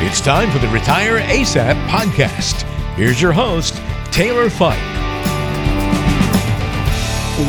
It's 0.00 0.20
time 0.20 0.48
for 0.52 0.60
the 0.60 0.68
Retire 0.68 1.18
ASAP 1.18 1.74
podcast. 1.88 2.62
Here's 2.94 3.20
your 3.20 3.32
host, 3.32 3.82
Taylor 4.12 4.48
Fike. 4.48 4.78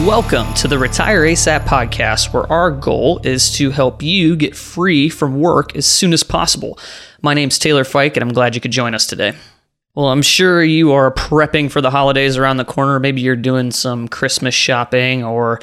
Welcome 0.03 0.51
to 0.55 0.67
the 0.67 0.79
Retire 0.79 1.21
ASAP 1.21 1.65
podcast, 1.65 2.33
where 2.33 2.51
our 2.51 2.71
goal 2.71 3.21
is 3.23 3.51
to 3.53 3.69
help 3.69 4.01
you 4.01 4.35
get 4.35 4.55
free 4.55 5.09
from 5.09 5.39
work 5.39 5.75
as 5.75 5.85
soon 5.85 6.11
as 6.11 6.23
possible. 6.23 6.79
My 7.21 7.35
name's 7.35 7.59
Taylor 7.59 7.83
Fike, 7.83 8.17
and 8.17 8.23
I'm 8.23 8.33
glad 8.33 8.55
you 8.55 8.61
could 8.61 8.71
join 8.71 8.95
us 8.95 9.05
today. 9.05 9.33
Well, 9.99 10.07
I'm 10.07 10.21
sure 10.21 10.63
you 10.63 10.93
are 10.93 11.11
prepping 11.11 11.69
for 11.69 11.81
the 11.81 11.91
holidays 11.91 12.37
around 12.37 12.55
the 12.55 12.63
corner. 12.63 13.01
Maybe 13.01 13.19
you're 13.19 13.35
doing 13.35 13.69
some 13.69 14.07
Christmas 14.07 14.55
shopping 14.55 15.25
or 15.25 15.59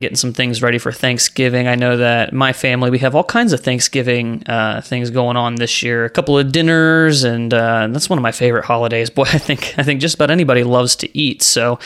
getting 0.00 0.14
some 0.14 0.32
things 0.32 0.62
ready 0.62 0.78
for 0.78 0.92
Thanksgiving. 0.92 1.66
I 1.66 1.74
know 1.74 1.96
that 1.96 2.32
my 2.32 2.52
family, 2.52 2.90
we 2.90 3.00
have 3.00 3.16
all 3.16 3.24
kinds 3.24 3.52
of 3.52 3.62
Thanksgiving 3.62 4.44
uh, 4.46 4.80
things 4.80 5.10
going 5.10 5.36
on 5.36 5.56
this 5.56 5.82
year. 5.82 6.04
A 6.04 6.10
couple 6.10 6.38
of 6.38 6.52
dinners, 6.52 7.24
and 7.24 7.52
uh, 7.52 7.88
that's 7.90 8.08
one 8.08 8.16
of 8.16 8.22
my 8.22 8.30
favorite 8.30 8.64
holidays. 8.64 9.10
Boy, 9.10 9.22
I 9.32 9.38
think 9.38 9.74
I 9.76 9.82
think 9.82 10.00
just 10.00 10.14
about 10.14 10.30
anybody 10.30 10.62
loves 10.62 10.94
to 10.94 11.18
eat. 11.18 11.42
So 11.42 11.80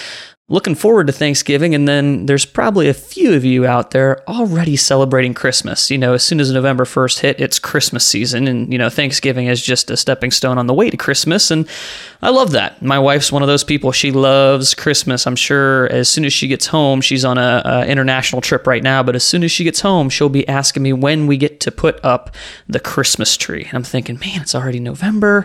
looking 0.48 0.74
forward 0.74 1.06
to 1.06 1.12
Thanksgiving, 1.12 1.74
and 1.74 1.88
then 1.88 2.26
there's 2.26 2.44
probably 2.44 2.88
a 2.88 2.94
few 2.94 3.32
of 3.32 3.46
you 3.46 3.64
out 3.64 3.92
there 3.92 4.22
already 4.28 4.76
celebrating 4.76 5.32
Christmas. 5.32 5.90
You 5.90 5.96
know, 5.96 6.12
as 6.12 6.22
soon 6.22 6.38
as 6.38 6.52
November 6.52 6.84
1st 6.84 7.20
hit, 7.20 7.40
it's 7.40 7.58
Christmas 7.58 8.06
season, 8.06 8.46
and, 8.46 8.70
you 8.70 8.78
know, 8.78 8.90
Thanksgiving 8.90 9.46
is 9.46 9.62
just 9.62 9.90
a 9.90 9.96
stepping 9.96 10.30
stone 10.30 10.58
on 10.58 10.66
the 10.66 10.74
way 10.74 10.90
to 10.90 10.96
Christmas, 10.98 11.50
and 11.50 11.66
I 12.24 12.30
love 12.30 12.52
that. 12.52 12.80
My 12.80 12.98
wife's 12.98 13.30
one 13.30 13.42
of 13.42 13.48
those 13.48 13.64
people. 13.64 13.92
She 13.92 14.10
loves 14.10 14.72
Christmas. 14.72 15.26
I'm 15.26 15.36
sure 15.36 15.92
as 15.92 16.08
soon 16.08 16.24
as 16.24 16.32
she 16.32 16.48
gets 16.48 16.66
home, 16.66 17.02
she's 17.02 17.22
on 17.22 17.36
a, 17.36 17.60
a 17.62 17.86
international 17.86 18.40
trip 18.40 18.66
right 18.66 18.82
now, 18.82 19.02
but 19.02 19.14
as 19.14 19.22
soon 19.22 19.44
as 19.44 19.52
she 19.52 19.62
gets 19.62 19.80
home, 19.82 20.08
she'll 20.08 20.30
be 20.30 20.48
asking 20.48 20.82
me 20.82 20.94
when 20.94 21.26
we 21.26 21.36
get 21.36 21.60
to 21.60 21.70
put 21.70 22.02
up 22.02 22.34
the 22.66 22.80
Christmas 22.80 23.36
tree. 23.36 23.64
And 23.64 23.74
I'm 23.74 23.82
thinking, 23.82 24.18
man, 24.18 24.40
it's 24.40 24.54
already 24.54 24.80
November. 24.80 25.44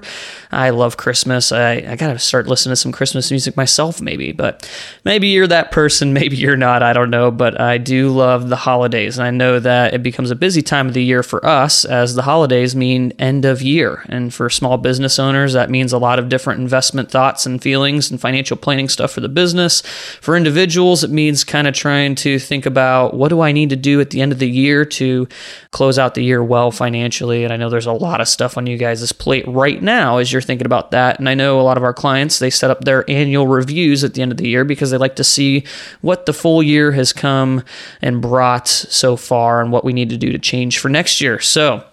I 0.53 0.69
love 0.69 0.95
Christmas. 0.95 1.51
I, 1.51 1.73
I 1.85 1.97
got 1.97 2.13
to 2.13 2.19
start 2.19 2.47
listening 2.47 2.71
to 2.71 2.77
some 2.77 2.93
Christmas 2.93 3.29
music 3.29 3.57
myself, 3.57 3.99
maybe, 3.99 4.31
but 4.31 4.71
maybe 5.03 5.27
you're 5.27 5.47
that 5.47 5.71
person, 5.71 6.13
maybe 6.19 6.37
you're 6.37 6.55
not, 6.55 6.81
I 6.81 6.93
don't 6.93 7.09
know, 7.09 7.29
but 7.29 7.59
I 7.59 7.77
do 7.77 8.09
love 8.09 8.47
the 8.47 8.55
holidays. 8.55 9.17
And 9.17 9.27
I 9.27 9.31
know 9.31 9.59
that 9.59 9.93
it 9.93 10.01
becomes 10.01 10.31
a 10.31 10.35
busy 10.35 10.61
time 10.61 10.87
of 10.87 10.93
the 10.93 11.03
year 11.03 11.23
for 11.23 11.45
us 11.45 11.83
as 11.83 12.15
the 12.15 12.21
holidays 12.21 12.73
mean 12.73 13.11
end 13.19 13.43
of 13.43 13.61
year. 13.61 14.05
And 14.07 14.33
for 14.33 14.49
small 14.49 14.77
business 14.77 15.19
owners, 15.19 15.51
that 15.51 15.69
means 15.69 15.91
a 15.91 15.97
lot 15.97 16.19
of 16.19 16.29
different 16.29 16.68
investment 16.69 17.09
thoughts 17.09 17.47
and 17.47 17.63
feelings 17.63 18.11
and 18.11 18.21
financial 18.21 18.55
planning 18.55 18.87
stuff 18.87 19.11
for 19.11 19.21
the 19.21 19.27
business. 19.27 19.81
For 20.21 20.37
individuals, 20.37 21.03
it 21.03 21.09
means 21.09 21.43
kind 21.43 21.67
of 21.67 21.73
trying 21.73 22.13
to 22.15 22.37
think 22.37 22.67
about 22.67 23.15
what 23.15 23.29
do 23.29 23.41
I 23.41 23.51
need 23.51 23.71
to 23.71 23.75
do 23.75 23.99
at 23.99 24.11
the 24.11 24.21
end 24.21 24.31
of 24.31 24.37
the 24.37 24.47
year 24.47 24.85
to 24.85 25.27
close 25.71 25.97
out 25.97 26.13
the 26.13 26.23
year 26.23 26.43
well 26.43 26.69
financially. 26.69 27.43
And 27.43 27.51
I 27.51 27.57
know 27.57 27.71
there's 27.71 27.87
a 27.87 27.91
lot 27.91 28.21
of 28.21 28.27
stuff 28.27 28.55
on 28.55 28.67
you 28.67 28.77
guys' 28.77 29.11
plate 29.11 29.45
right 29.47 29.81
now 29.81 30.17
as 30.17 30.31
you're 30.31 30.43
thinking 30.43 30.67
about 30.67 30.91
that. 30.91 31.17
And 31.17 31.27
I 31.27 31.33
know 31.33 31.59
a 31.59 31.63
lot 31.63 31.77
of 31.77 31.83
our 31.83 31.93
clients, 31.93 32.37
they 32.37 32.51
set 32.51 32.69
up 32.69 32.81
their 32.81 33.09
annual 33.09 33.47
reviews 33.47 34.03
at 34.03 34.13
the 34.13 34.21
end 34.21 34.31
of 34.31 34.37
the 34.37 34.47
year 34.47 34.63
because 34.63 34.91
they 34.91 34.97
like 34.97 35.15
to 35.15 35.23
see 35.23 35.65
what 36.01 36.27
the 36.27 36.33
full 36.33 36.61
year 36.61 36.91
has 36.91 37.11
come 37.11 37.63
and 37.99 38.21
brought 38.21 38.67
so 38.67 39.15
far 39.15 39.59
and 39.59 39.71
what 39.71 39.83
we 39.83 39.91
need 39.91 40.11
to 40.11 40.17
do 40.17 40.31
to 40.31 40.37
change 40.37 40.77
for 40.77 40.89
next 40.89 41.19
year. 41.19 41.39
So, 41.39 41.83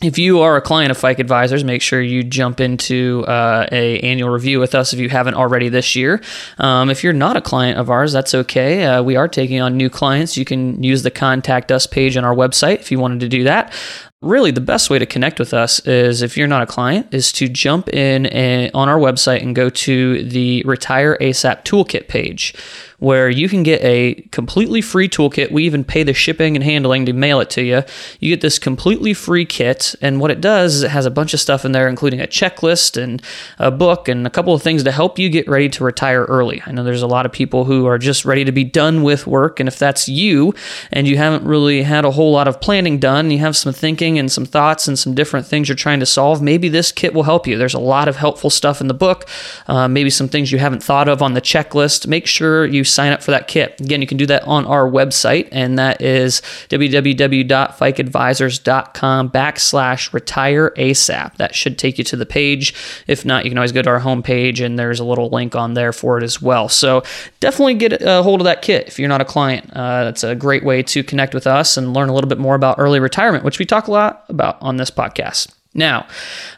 if 0.00 0.16
you 0.16 0.40
are 0.40 0.56
a 0.56 0.60
client 0.60 0.92
of 0.92 0.96
Fike 0.96 1.18
Advisors, 1.18 1.64
make 1.64 1.82
sure 1.82 2.00
you 2.00 2.22
jump 2.22 2.60
into 2.60 3.24
uh, 3.26 3.66
a 3.72 3.98
annual 4.00 4.30
review 4.30 4.60
with 4.60 4.76
us 4.76 4.92
if 4.92 5.00
you 5.00 5.08
haven't 5.08 5.34
already 5.34 5.68
this 5.68 5.96
year. 5.96 6.22
Um, 6.58 6.88
if 6.88 7.02
you're 7.02 7.12
not 7.12 7.36
a 7.36 7.40
client 7.40 7.78
of 7.78 7.90
ours, 7.90 8.12
that's 8.12 8.32
okay. 8.32 8.84
Uh, 8.84 9.02
we 9.02 9.16
are 9.16 9.26
taking 9.26 9.60
on 9.60 9.76
new 9.76 9.90
clients. 9.90 10.36
You 10.36 10.44
can 10.44 10.80
use 10.84 11.02
the 11.02 11.10
contact 11.10 11.72
us 11.72 11.86
page 11.86 12.16
on 12.16 12.24
our 12.24 12.34
website 12.34 12.78
if 12.78 12.92
you 12.92 13.00
wanted 13.00 13.20
to 13.20 13.28
do 13.28 13.44
that 13.44 13.72
really 14.20 14.50
the 14.50 14.60
best 14.60 14.90
way 14.90 14.98
to 14.98 15.06
connect 15.06 15.38
with 15.38 15.54
us 15.54 15.78
is 15.86 16.22
if 16.22 16.36
you're 16.36 16.48
not 16.48 16.60
a 16.60 16.66
client 16.66 17.06
is 17.14 17.30
to 17.30 17.48
jump 17.48 17.88
in 17.90 18.26
and, 18.26 18.68
on 18.74 18.88
our 18.88 18.98
website 18.98 19.42
and 19.42 19.54
go 19.54 19.70
to 19.70 20.24
the 20.24 20.60
retire 20.66 21.16
asap 21.20 21.64
toolkit 21.64 22.08
page 22.08 22.52
where 22.98 23.30
you 23.30 23.48
can 23.48 23.62
get 23.62 23.82
a 23.82 24.14
completely 24.32 24.80
free 24.80 25.08
toolkit. 25.08 25.52
We 25.52 25.64
even 25.64 25.84
pay 25.84 26.02
the 26.02 26.12
shipping 26.12 26.56
and 26.56 26.64
handling 26.64 27.06
to 27.06 27.12
mail 27.12 27.40
it 27.40 27.50
to 27.50 27.62
you. 27.62 27.84
You 28.18 28.30
get 28.30 28.40
this 28.40 28.58
completely 28.58 29.14
free 29.14 29.44
kit, 29.44 29.94
and 30.02 30.20
what 30.20 30.30
it 30.30 30.40
does 30.40 30.76
is 30.76 30.82
it 30.82 30.90
has 30.90 31.06
a 31.06 31.10
bunch 31.10 31.32
of 31.32 31.40
stuff 31.40 31.64
in 31.64 31.72
there, 31.72 31.88
including 31.88 32.20
a 32.20 32.26
checklist 32.26 33.00
and 33.00 33.22
a 33.58 33.70
book 33.70 34.08
and 34.08 34.26
a 34.26 34.30
couple 34.30 34.52
of 34.52 34.62
things 34.62 34.82
to 34.82 34.90
help 34.90 35.18
you 35.18 35.28
get 35.28 35.48
ready 35.48 35.68
to 35.68 35.84
retire 35.84 36.24
early. 36.24 36.60
I 36.66 36.72
know 36.72 36.82
there's 36.82 37.02
a 37.02 37.06
lot 37.06 37.24
of 37.24 37.32
people 37.32 37.64
who 37.64 37.86
are 37.86 37.98
just 37.98 38.24
ready 38.24 38.44
to 38.44 38.52
be 38.52 38.64
done 38.64 39.02
with 39.04 39.26
work, 39.26 39.60
and 39.60 39.68
if 39.68 39.78
that's 39.78 40.08
you 40.08 40.54
and 40.90 41.06
you 41.06 41.16
haven't 41.16 41.44
really 41.44 41.82
had 41.82 42.04
a 42.04 42.10
whole 42.10 42.32
lot 42.32 42.48
of 42.48 42.60
planning 42.60 42.98
done, 42.98 43.30
you 43.30 43.38
have 43.38 43.56
some 43.56 43.72
thinking 43.72 44.18
and 44.18 44.32
some 44.32 44.44
thoughts 44.44 44.88
and 44.88 44.98
some 44.98 45.14
different 45.14 45.46
things 45.46 45.68
you're 45.68 45.76
trying 45.76 46.00
to 46.00 46.06
solve, 46.06 46.42
maybe 46.42 46.68
this 46.68 46.90
kit 46.90 47.14
will 47.14 47.22
help 47.22 47.46
you. 47.46 47.56
There's 47.56 47.74
a 47.74 47.78
lot 47.78 48.08
of 48.08 48.16
helpful 48.16 48.50
stuff 48.50 48.80
in 48.80 48.88
the 48.88 48.94
book, 48.94 49.28
uh, 49.68 49.86
maybe 49.86 50.10
some 50.10 50.28
things 50.28 50.50
you 50.50 50.58
haven't 50.58 50.82
thought 50.82 51.08
of 51.08 51.22
on 51.22 51.34
the 51.34 51.40
checklist. 51.40 52.06
Make 52.06 52.26
sure 52.26 52.66
you 52.66 52.84
sign 52.88 53.12
up 53.12 53.22
for 53.22 53.30
that 53.30 53.48
kit. 53.48 53.80
Again, 53.80 54.00
you 54.00 54.06
can 54.06 54.16
do 54.16 54.26
that 54.26 54.42
on 54.44 54.64
our 54.66 54.88
website, 54.88 55.48
and 55.52 55.78
that 55.78 56.00
is 56.00 56.40
www.fikeadvisors.com 56.68 59.30
backslash 59.30 60.12
retire 60.12 60.70
ASAP. 60.76 61.36
That 61.36 61.54
should 61.54 61.78
take 61.78 61.98
you 61.98 62.04
to 62.04 62.16
the 62.16 62.26
page. 62.26 62.74
If 63.06 63.24
not, 63.24 63.44
you 63.44 63.50
can 63.50 63.58
always 63.58 63.72
go 63.72 63.82
to 63.82 63.90
our 63.90 64.00
homepage, 64.00 64.64
and 64.64 64.78
there's 64.78 65.00
a 65.00 65.04
little 65.04 65.28
link 65.28 65.54
on 65.54 65.74
there 65.74 65.92
for 65.92 66.18
it 66.18 66.24
as 66.24 66.40
well. 66.40 66.68
So 66.68 67.02
definitely 67.40 67.74
get 67.74 68.00
a 68.02 68.22
hold 68.22 68.40
of 68.40 68.44
that 68.44 68.62
kit 68.62 68.88
if 68.88 68.98
you're 68.98 69.08
not 69.08 69.20
a 69.20 69.24
client. 69.24 69.70
Uh, 69.72 70.04
that's 70.04 70.24
a 70.24 70.34
great 70.34 70.64
way 70.64 70.82
to 70.82 71.02
connect 71.02 71.34
with 71.34 71.46
us 71.46 71.76
and 71.76 71.94
learn 71.94 72.08
a 72.08 72.14
little 72.14 72.28
bit 72.28 72.38
more 72.38 72.54
about 72.54 72.78
early 72.78 73.00
retirement, 73.00 73.44
which 73.44 73.58
we 73.58 73.66
talk 73.66 73.88
a 73.88 73.90
lot 73.90 74.24
about 74.28 74.56
on 74.60 74.76
this 74.76 74.90
podcast. 74.90 75.57
Now, 75.78 76.08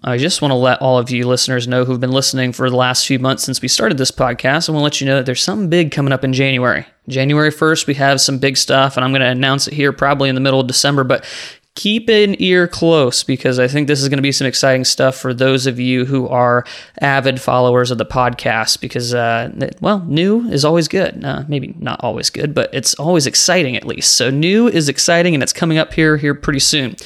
I 0.03 0.17
just 0.17 0.41
want 0.41 0.51
to 0.51 0.57
let 0.57 0.81
all 0.81 0.99
of 0.99 1.11
you 1.11 1.27
listeners 1.27 1.69
know 1.69 1.85
who've 1.85 2.01
been 2.01 2.11
listening 2.11 2.53
for 2.53 2.71
the 2.71 2.77
last 2.77 3.07
few 3.07 3.19
months 3.19 3.45
since 3.45 3.61
we 3.61 3.69
started 3.69 3.99
this 3.99 4.11
podcast. 4.11 4.69
I 4.69 4.73
want 4.73 4.81
to 4.81 4.85
let 4.85 5.01
you 5.01 5.07
know 5.07 5.17
that 5.17 5.27
there's 5.27 5.43
something 5.43 5.69
big 5.69 5.93
coming 5.93 6.13
up 6.13 6.25
in 6.25 6.33
January. 6.33 6.87
January 7.07 7.51
1st, 7.51 7.87
we 7.87 7.95
have 7.95 8.21
some 8.21 8.39
big 8.39 8.57
stuff, 8.57 8.97
and 8.97 9.05
I'm 9.05 9.13
going 9.13 9.21
to 9.21 9.29
announce 9.29 9.69
it 9.69 9.75
here 9.75 9.93
probably 9.93 10.31
in 10.31 10.35
the 10.35 10.41
middle 10.41 10.59
of 10.59 10.67
December, 10.67 11.05
but 11.05 11.25
keep 11.75 12.09
an 12.09 12.35
ear 12.43 12.67
close 12.67 13.23
because 13.23 13.59
I 13.59 13.69
think 13.69 13.89
this 13.89 14.03
is 14.03 14.09
going 14.09 14.19
to 14.19 14.23
be 14.23 14.33
some 14.33 14.47
exciting 14.47 14.85
stuff 14.85 15.17
for 15.17 15.33
those 15.35 15.67
of 15.67 15.79
you 15.79 16.07
who 16.07 16.27
are 16.29 16.65
avid 17.01 17.41
followers 17.41 17.91
of 17.91 17.99
the 17.99 18.07
podcast. 18.07 18.81
Because, 18.81 19.13
uh, 19.13 19.51
well, 19.81 20.01
new 20.01 20.49
is 20.49 20.65
always 20.65 20.89
good. 20.89 21.23
Uh, 21.23 21.45
maybe 21.47 21.75
not 21.79 22.03
always 22.03 22.31
good, 22.31 22.55
but 22.55 22.71
it's 22.73 22.95
always 22.95 23.27
exciting 23.27 23.77
at 23.77 23.85
least. 23.85 24.13
So, 24.13 24.31
new 24.31 24.67
is 24.67 24.89
exciting 24.89 25.35
and 25.35 25.43
it's 25.43 25.53
coming 25.53 25.77
up 25.77 25.93
here 25.93 26.17
here 26.17 26.35
pretty 26.35 26.61
soon. 26.61 26.97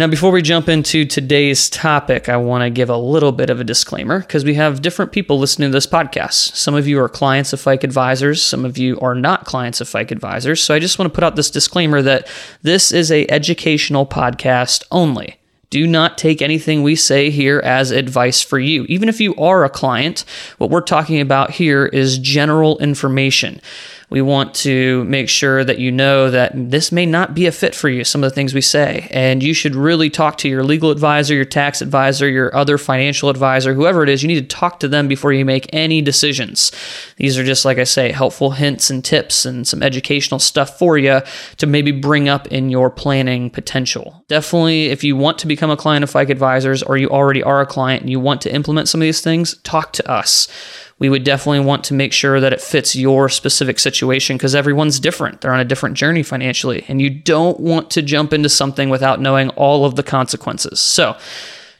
Now, 0.00 0.06
before 0.06 0.30
we 0.30 0.40
jump 0.40 0.70
into 0.70 1.04
today's 1.04 1.68
topic, 1.68 2.30
I 2.30 2.38
want 2.38 2.62
to 2.62 2.70
give 2.70 2.88
a 2.88 2.96
little 2.96 3.32
bit 3.32 3.50
of 3.50 3.60
a 3.60 3.64
disclaimer 3.64 4.20
because 4.20 4.46
we 4.46 4.54
have 4.54 4.80
different 4.80 5.12
people 5.12 5.38
listening 5.38 5.68
to 5.68 5.74
this 5.74 5.86
podcast. 5.86 6.56
Some 6.56 6.74
of 6.74 6.88
you 6.88 6.98
are 7.02 7.08
clients 7.10 7.52
of 7.52 7.60
Fike 7.60 7.84
Advisors, 7.84 8.42
some 8.42 8.64
of 8.64 8.78
you 8.78 8.98
are 9.00 9.14
not 9.14 9.44
clients 9.44 9.78
of 9.82 9.90
Fike 9.90 10.10
Advisors. 10.10 10.62
So 10.62 10.72
I 10.72 10.78
just 10.78 10.98
want 10.98 11.12
to 11.12 11.14
put 11.14 11.22
out 11.22 11.36
this 11.36 11.50
disclaimer 11.50 12.00
that 12.00 12.26
this 12.62 12.92
is 12.92 13.12
a 13.12 13.30
educational 13.30 14.06
podcast 14.06 14.84
only. 14.90 15.38
Do 15.68 15.86
not 15.86 16.16
take 16.16 16.40
anything 16.40 16.82
we 16.82 16.96
say 16.96 17.28
here 17.28 17.60
as 17.60 17.90
advice 17.90 18.40
for 18.40 18.58
you. 18.58 18.86
Even 18.88 19.10
if 19.10 19.20
you 19.20 19.34
are 19.36 19.64
a 19.64 19.68
client, 19.68 20.24
what 20.56 20.70
we're 20.70 20.80
talking 20.80 21.20
about 21.20 21.50
here 21.50 21.84
is 21.84 22.16
general 22.16 22.78
information 22.78 23.60
we 24.10 24.20
want 24.20 24.54
to 24.54 25.04
make 25.04 25.28
sure 25.28 25.64
that 25.64 25.78
you 25.78 25.92
know 25.92 26.30
that 26.30 26.50
this 26.54 26.90
may 26.90 27.06
not 27.06 27.32
be 27.32 27.46
a 27.46 27.52
fit 27.52 27.76
for 27.76 27.88
you, 27.88 28.02
some 28.02 28.24
of 28.24 28.30
the 28.30 28.34
things 28.34 28.52
we 28.52 28.60
say. 28.60 29.08
And 29.12 29.40
you 29.40 29.54
should 29.54 29.76
really 29.76 30.10
talk 30.10 30.36
to 30.38 30.48
your 30.48 30.64
legal 30.64 30.90
advisor, 30.90 31.32
your 31.32 31.44
tax 31.44 31.80
advisor, 31.80 32.28
your 32.28 32.54
other 32.54 32.76
financial 32.76 33.28
advisor, 33.28 33.72
whoever 33.72 34.02
it 34.02 34.08
is. 34.08 34.22
You 34.22 34.26
need 34.26 34.50
to 34.50 34.56
talk 34.56 34.80
to 34.80 34.88
them 34.88 35.06
before 35.06 35.32
you 35.32 35.44
make 35.44 35.70
any 35.72 36.02
decisions. 36.02 36.72
These 37.16 37.38
are 37.38 37.44
just, 37.44 37.64
like 37.64 37.78
I 37.78 37.84
say, 37.84 38.10
helpful 38.10 38.50
hints 38.50 38.90
and 38.90 39.04
tips 39.04 39.46
and 39.46 39.66
some 39.66 39.82
educational 39.82 40.40
stuff 40.40 40.76
for 40.76 40.98
you 40.98 41.20
to 41.58 41.66
maybe 41.66 41.92
bring 41.92 42.28
up 42.28 42.48
in 42.48 42.68
your 42.68 42.90
planning 42.90 43.48
potential. 43.48 44.24
Definitely, 44.26 44.86
if 44.86 45.04
you 45.04 45.16
want 45.16 45.38
to 45.38 45.46
become 45.46 45.70
a 45.70 45.76
client 45.76 46.02
of 46.02 46.10
Fike 46.10 46.30
Advisors 46.30 46.82
or 46.82 46.96
you 46.96 47.08
already 47.08 47.44
are 47.44 47.60
a 47.60 47.66
client 47.66 48.02
and 48.02 48.10
you 48.10 48.18
want 48.18 48.40
to 48.42 48.52
implement 48.52 48.88
some 48.88 49.00
of 49.00 49.04
these 49.06 49.20
things, 49.20 49.56
talk 49.58 49.92
to 49.92 50.10
us 50.10 50.48
we 51.00 51.08
would 51.08 51.24
definitely 51.24 51.60
want 51.60 51.82
to 51.84 51.94
make 51.94 52.12
sure 52.12 52.38
that 52.40 52.52
it 52.52 52.60
fits 52.60 52.94
your 52.94 53.28
specific 53.28 53.78
situation 53.78 54.36
because 54.36 54.54
everyone's 54.54 55.00
different. 55.00 55.40
They're 55.40 55.52
on 55.52 55.58
a 55.58 55.64
different 55.64 55.96
journey 55.96 56.22
financially, 56.22 56.84
and 56.86 57.00
you 57.00 57.10
don't 57.10 57.58
want 57.58 57.90
to 57.92 58.02
jump 58.02 58.32
into 58.32 58.50
something 58.50 58.90
without 58.90 59.20
knowing 59.20 59.48
all 59.50 59.86
of 59.86 59.96
the 59.96 60.02
consequences. 60.02 60.78
So, 60.78 61.16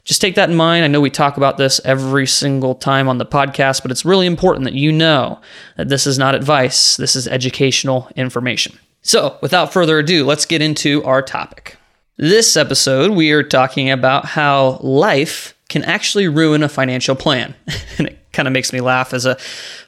just 0.03 0.19
take 0.19 0.33
that 0.33 0.49
in 0.49 0.55
mind. 0.55 0.83
I 0.83 0.87
know 0.87 0.99
we 0.99 1.11
talk 1.11 1.37
about 1.37 1.57
this 1.57 1.79
every 1.85 2.25
single 2.25 2.73
time 2.73 3.07
on 3.07 3.19
the 3.19 3.25
podcast, 3.25 3.83
but 3.83 3.91
it's 3.91 4.03
really 4.03 4.25
important 4.25 4.65
that 4.65 4.73
you 4.73 4.91
know 4.91 5.39
that 5.77 5.89
this 5.89 6.07
is 6.07 6.17
not 6.17 6.33
advice, 6.33 6.97
this 6.97 7.15
is 7.15 7.27
educational 7.27 8.09
information. 8.15 8.77
So, 9.03 9.37
without 9.41 9.71
further 9.71 9.99
ado, 9.99 10.25
let's 10.25 10.47
get 10.47 10.63
into 10.63 11.03
our 11.03 11.21
topic. 11.21 11.77
This 12.17 12.57
episode, 12.57 13.11
we 13.11 13.31
are 13.31 13.43
talking 13.43 13.91
about 13.91 14.25
how 14.25 14.79
life 14.81 15.55
can 15.69 15.83
actually 15.83 16.27
ruin 16.27 16.63
a 16.63 16.69
financial 16.69 17.15
plan. 17.15 17.53
and 17.99 18.07
it 18.07 18.20
kind 18.31 18.47
of 18.47 18.53
makes 18.53 18.71
me 18.71 18.81
laugh 18.81 19.13
as 19.13 19.25
a 19.25 19.35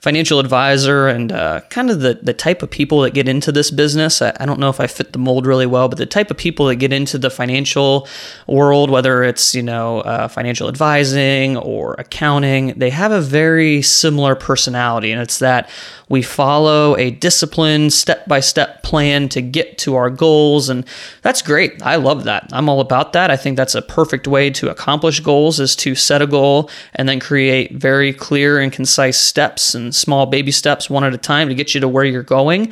financial 0.01 0.39
advisor 0.39 1.07
and 1.07 1.31
uh, 1.31 1.61
kind 1.69 1.89
of 1.89 2.01
the, 2.01 2.19
the 2.21 2.33
type 2.33 2.61
of 2.61 2.69
people 2.69 3.01
that 3.01 3.13
get 3.13 3.27
into 3.27 3.51
this 3.51 3.71
business. 3.71 4.21
I, 4.21 4.35
I, 4.39 4.45
don't 4.45 4.59
know 4.59 4.69
if 4.69 4.79
I 4.79 4.87
fit 4.87 5.13
the 5.13 5.19
mold 5.19 5.45
really 5.45 5.65
well, 5.65 5.87
but 5.87 5.97
the 5.97 6.05
type 6.05 6.29
of 6.29 6.37
people 6.37 6.65
that 6.67 6.75
get 6.75 6.91
into 6.91 7.17
the 7.17 7.29
financial 7.29 8.07
world, 8.45 8.89
whether 8.89 9.23
it's, 9.23 9.55
you 9.55 9.63
know, 9.63 10.01
uh, 10.01 10.27
financial 10.27 10.67
advising 10.67 11.55
or 11.57 11.93
accounting, 11.93 12.73
they 12.77 12.89
have 12.89 13.11
a 13.11 13.21
very 13.21 13.81
similar 13.81 14.35
personality. 14.35 15.11
And 15.11 15.21
it's 15.21 15.39
that 15.39 15.69
we 16.09 16.21
follow 16.21 16.97
a 16.97 17.11
disciplined 17.11 17.93
step 17.93 18.27
by 18.27 18.41
step 18.41 18.83
plan 18.83 19.29
to 19.29 19.41
get 19.41 19.77
to 19.79 19.95
our 19.95 20.09
goals. 20.09 20.69
And 20.69 20.85
that's 21.21 21.41
great. 21.41 21.81
I 21.81 21.95
love 21.95 22.25
that. 22.25 22.49
I'm 22.51 22.67
all 22.67 22.81
about 22.81 23.13
that. 23.13 23.31
I 23.31 23.37
think 23.37 23.55
that's 23.55 23.73
a 23.73 23.81
perfect 23.81 24.27
way 24.27 24.49
to 24.51 24.69
accomplish 24.69 25.21
goals 25.21 25.59
is 25.61 25.75
to 25.77 25.95
set 25.95 26.21
a 26.21 26.27
goal 26.27 26.69
and 26.93 27.07
then 27.07 27.19
create 27.19 27.73
very 27.73 28.11
clear 28.11 28.32
and 28.35 28.71
concise 28.71 29.19
steps 29.19 29.75
and 29.75 29.93
small 29.93 30.25
baby 30.25 30.51
steps 30.51 30.89
one 30.89 31.03
at 31.03 31.13
a 31.13 31.17
time 31.17 31.49
to 31.49 31.55
get 31.55 31.73
you 31.73 31.81
to 31.81 31.87
where 31.87 32.03
you're 32.03 32.23
going. 32.23 32.71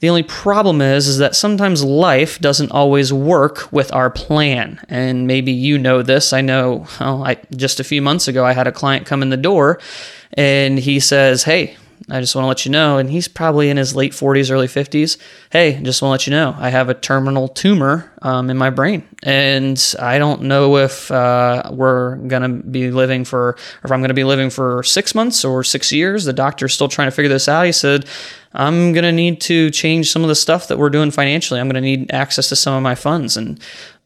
The 0.00 0.08
only 0.08 0.22
problem 0.22 0.80
is 0.80 1.06
is 1.06 1.18
that 1.18 1.36
sometimes 1.36 1.84
life 1.84 2.38
doesn't 2.40 2.72
always 2.72 3.12
work 3.12 3.70
with 3.70 3.92
our 3.92 4.10
plan. 4.10 4.80
And 4.88 5.26
maybe 5.26 5.52
you 5.52 5.78
know 5.78 6.02
this. 6.02 6.32
I 6.32 6.40
know 6.40 6.86
well, 6.98 7.22
I 7.24 7.36
just 7.54 7.80
a 7.80 7.84
few 7.84 8.00
months 8.00 8.26
ago 8.26 8.44
I 8.44 8.52
had 8.52 8.66
a 8.66 8.72
client 8.72 9.06
come 9.06 9.22
in 9.22 9.28
the 9.28 9.36
door 9.36 9.78
and 10.34 10.78
he 10.78 11.00
says, 11.00 11.42
"Hey, 11.44 11.76
I 12.10 12.20
just 12.20 12.34
want 12.34 12.44
to 12.44 12.48
let 12.48 12.64
you 12.64 12.72
know, 12.72 12.98
and 12.98 13.10
he's 13.10 13.28
probably 13.28 13.70
in 13.70 13.76
his 13.76 13.94
late 13.94 14.12
40s, 14.12 14.50
early 14.50 14.66
50s. 14.66 15.16
Hey, 15.50 15.80
just 15.82 16.02
want 16.02 16.10
to 16.10 16.12
let 16.12 16.26
you 16.26 16.30
know, 16.32 16.56
I 16.58 16.70
have 16.70 16.88
a 16.88 16.94
terminal 16.94 17.48
tumor 17.48 18.12
um, 18.22 18.50
in 18.50 18.56
my 18.56 18.70
brain, 18.70 19.06
and 19.22 19.94
I 19.98 20.18
don't 20.18 20.42
know 20.42 20.76
if 20.78 21.10
uh, 21.10 21.70
we're 21.72 22.16
going 22.16 22.42
to 22.42 22.48
be 22.48 22.90
living 22.90 23.24
for, 23.24 23.50
or 23.50 23.56
if 23.84 23.92
I'm 23.92 24.00
going 24.00 24.08
to 24.08 24.14
be 24.14 24.24
living 24.24 24.50
for 24.50 24.82
six 24.82 25.14
months 25.14 25.44
or 25.44 25.62
six 25.62 25.92
years. 25.92 26.24
The 26.24 26.32
doctor's 26.32 26.74
still 26.74 26.88
trying 26.88 27.08
to 27.08 27.12
figure 27.12 27.28
this 27.28 27.48
out. 27.48 27.66
He 27.66 27.72
said, 27.72 28.06
I'm 28.52 28.92
going 28.92 29.04
to 29.04 29.12
need 29.12 29.40
to 29.42 29.70
change 29.70 30.10
some 30.10 30.22
of 30.22 30.28
the 30.28 30.34
stuff 30.34 30.68
that 30.68 30.78
we're 30.78 30.90
doing 30.90 31.10
financially. 31.10 31.60
I'm 31.60 31.68
going 31.68 31.74
to 31.74 31.80
need 31.80 32.12
access 32.12 32.48
to 32.48 32.56
some 32.56 32.74
of 32.74 32.82
my 32.82 32.96
funds. 32.96 33.36
And 33.36 33.60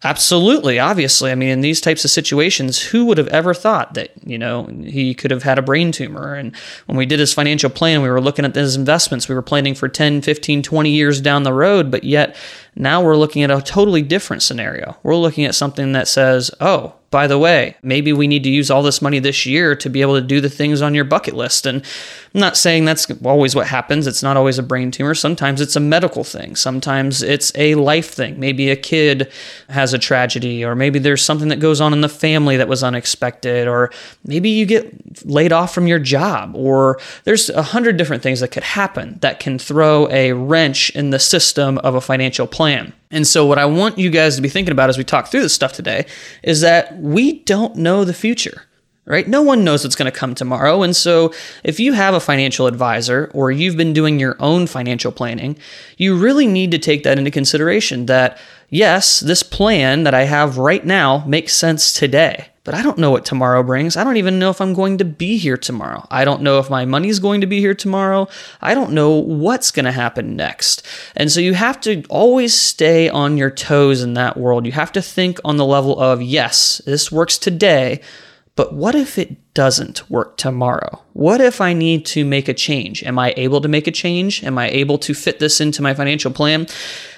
Absolutely, 0.04 0.78
obviously. 0.78 1.32
I 1.32 1.34
mean, 1.34 1.48
in 1.48 1.62
these 1.62 1.80
types 1.80 2.04
of 2.04 2.10
situations, 2.10 2.78
who 2.78 3.06
would 3.06 3.16
have 3.16 3.28
ever 3.28 3.54
thought 3.54 3.94
that, 3.94 4.10
you 4.22 4.36
know, 4.36 4.66
he 4.84 5.14
could 5.14 5.30
have 5.30 5.42
had 5.42 5.58
a 5.58 5.62
brain 5.62 5.92
tumor? 5.92 6.34
And 6.34 6.54
when 6.84 6.98
we 6.98 7.06
did 7.06 7.20
his 7.20 7.32
financial 7.32 7.70
plan, 7.70 8.02
we 8.02 8.10
were 8.10 8.20
looking 8.20 8.44
at 8.44 8.54
his 8.54 8.76
investments. 8.76 9.30
We 9.30 9.34
were 9.34 9.40
planning 9.40 9.74
for 9.74 9.88
10, 9.88 10.20
15, 10.20 10.62
20 10.62 10.90
years 10.90 11.22
down 11.22 11.42
the 11.42 11.54
road, 11.54 11.90
but 11.90 12.04
yet 12.04 12.36
now 12.76 13.02
we're 13.02 13.16
looking 13.16 13.42
at 13.42 13.50
a 13.50 13.60
totally 13.60 14.02
different 14.02 14.42
scenario. 14.42 14.96
We're 15.02 15.16
looking 15.16 15.44
at 15.44 15.54
something 15.54 15.92
that 15.92 16.08
says, 16.08 16.50
oh, 16.60 16.94
by 17.14 17.28
the 17.28 17.38
way, 17.38 17.76
maybe 17.80 18.12
we 18.12 18.26
need 18.26 18.42
to 18.42 18.50
use 18.50 18.72
all 18.72 18.82
this 18.82 19.00
money 19.00 19.20
this 19.20 19.46
year 19.46 19.76
to 19.76 19.88
be 19.88 20.00
able 20.00 20.16
to 20.16 20.26
do 20.26 20.40
the 20.40 20.50
things 20.50 20.82
on 20.82 20.96
your 20.96 21.04
bucket 21.04 21.34
list. 21.34 21.64
And 21.64 21.80
I'm 22.34 22.40
not 22.40 22.56
saying 22.56 22.86
that's 22.86 23.06
always 23.24 23.54
what 23.54 23.68
happens. 23.68 24.08
It's 24.08 24.24
not 24.24 24.36
always 24.36 24.58
a 24.58 24.64
brain 24.64 24.90
tumor. 24.90 25.14
Sometimes 25.14 25.60
it's 25.60 25.76
a 25.76 25.80
medical 25.80 26.24
thing. 26.24 26.56
Sometimes 26.56 27.22
it's 27.22 27.52
a 27.54 27.76
life 27.76 28.10
thing. 28.10 28.40
Maybe 28.40 28.68
a 28.68 28.74
kid 28.74 29.30
has 29.68 29.94
a 29.94 29.98
tragedy, 29.98 30.64
or 30.64 30.74
maybe 30.74 30.98
there's 30.98 31.22
something 31.22 31.46
that 31.50 31.60
goes 31.60 31.80
on 31.80 31.92
in 31.92 32.00
the 32.00 32.08
family 32.08 32.56
that 32.56 32.66
was 32.66 32.82
unexpected, 32.82 33.68
or 33.68 33.92
maybe 34.24 34.50
you 34.50 34.66
get 34.66 35.24
laid 35.24 35.52
off 35.52 35.72
from 35.72 35.86
your 35.86 36.00
job, 36.00 36.56
or 36.56 36.98
there's 37.22 37.48
a 37.48 37.62
hundred 37.62 37.96
different 37.96 38.24
things 38.24 38.40
that 38.40 38.48
could 38.48 38.64
happen 38.64 39.18
that 39.20 39.38
can 39.38 39.56
throw 39.56 40.10
a 40.10 40.32
wrench 40.32 40.90
in 40.96 41.10
the 41.10 41.20
system 41.20 41.78
of 41.78 41.94
a 41.94 42.00
financial 42.00 42.48
plan. 42.48 42.63
And 43.10 43.26
so, 43.26 43.46
what 43.46 43.58
I 43.58 43.66
want 43.66 43.98
you 43.98 44.10
guys 44.10 44.36
to 44.36 44.42
be 44.42 44.48
thinking 44.48 44.72
about 44.72 44.90
as 44.90 44.98
we 44.98 45.04
talk 45.04 45.28
through 45.28 45.42
this 45.42 45.54
stuff 45.54 45.72
today 45.72 46.06
is 46.42 46.60
that 46.62 46.96
we 46.98 47.40
don't 47.40 47.76
know 47.76 48.04
the 48.04 48.14
future 48.14 48.62
right? 49.06 49.28
No 49.28 49.42
one 49.42 49.64
knows 49.64 49.84
what's 49.84 49.96
going 49.96 50.10
to 50.10 50.18
come 50.18 50.34
tomorrow. 50.34 50.82
And 50.82 50.96
so, 50.96 51.32
if 51.62 51.78
you 51.78 51.92
have 51.92 52.14
a 52.14 52.20
financial 52.20 52.66
advisor 52.66 53.30
or 53.34 53.50
you've 53.50 53.76
been 53.76 53.92
doing 53.92 54.18
your 54.18 54.36
own 54.40 54.66
financial 54.66 55.12
planning, 55.12 55.58
you 55.96 56.16
really 56.16 56.46
need 56.46 56.70
to 56.70 56.78
take 56.78 57.02
that 57.02 57.18
into 57.18 57.30
consideration 57.30 58.06
that, 58.06 58.38
yes, 58.70 59.20
this 59.20 59.42
plan 59.42 60.04
that 60.04 60.14
I 60.14 60.24
have 60.24 60.58
right 60.58 60.84
now 60.84 61.24
makes 61.26 61.54
sense 61.54 61.92
today. 61.92 62.48
But 62.64 62.74
I 62.74 62.82
don't 62.82 62.96
know 62.96 63.10
what 63.10 63.26
tomorrow 63.26 63.62
brings. 63.62 63.94
I 63.94 64.04
don't 64.04 64.16
even 64.16 64.38
know 64.38 64.48
if 64.48 64.60
I'm 64.60 64.72
going 64.72 64.96
to 64.98 65.04
be 65.04 65.36
here 65.36 65.58
tomorrow. 65.58 66.06
I 66.10 66.24
don't 66.24 66.40
know 66.40 66.58
if 66.58 66.70
my 66.70 66.86
money's 66.86 67.18
going 67.18 67.42
to 67.42 67.46
be 67.46 67.60
here 67.60 67.74
tomorrow. 67.74 68.26
I 68.62 68.74
don't 68.74 68.92
know 68.92 69.10
what's 69.10 69.70
going 69.70 69.84
to 69.84 69.92
happen 69.92 70.34
next. 70.34 70.84
And 71.14 71.30
so 71.30 71.40
you 71.40 71.52
have 71.52 71.78
to 71.82 72.02
always 72.08 72.58
stay 72.58 73.10
on 73.10 73.36
your 73.36 73.50
toes 73.50 74.02
in 74.02 74.14
that 74.14 74.38
world. 74.38 74.64
You 74.64 74.72
have 74.72 74.92
to 74.92 75.02
think 75.02 75.38
on 75.44 75.58
the 75.58 75.66
level 75.66 76.00
of, 76.00 76.22
yes, 76.22 76.80
this 76.86 77.12
works 77.12 77.36
today, 77.36 78.00
but 78.56 78.72
what 78.72 78.94
if 78.94 79.18
it 79.18 79.52
doesn't 79.52 80.08
work 80.08 80.36
tomorrow? 80.36 81.02
What 81.12 81.40
if 81.40 81.60
I 81.60 81.74
need 81.74 82.06
to 82.06 82.24
make 82.24 82.48
a 82.48 82.54
change? 82.54 83.02
Am 83.02 83.18
I 83.18 83.34
able 83.36 83.60
to 83.60 83.68
make 83.68 83.86
a 83.86 83.92
change? 83.92 84.42
Am 84.42 84.56
I 84.56 84.70
able 84.70 84.96
to 84.98 85.12
fit 85.12 85.38
this 85.38 85.60
into 85.60 85.82
my 85.82 85.92
financial 85.92 86.30
plan? 86.30 86.66